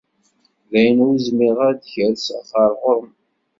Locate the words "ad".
1.69-1.77